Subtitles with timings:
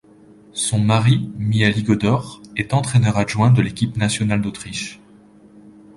[0.55, 4.99] Son mari, Mihály Gódor, est entraineur adjoint de l'équipe nationale d'Autriche.